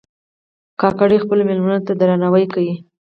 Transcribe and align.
کاکړي 0.81 1.17
خپلو 1.23 1.41
مېلمنو 1.49 1.79
ته 1.87 1.93
درناوی 2.01 2.45
کوي. 2.53 2.73